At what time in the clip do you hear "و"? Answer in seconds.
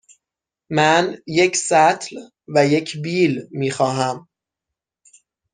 2.47-2.65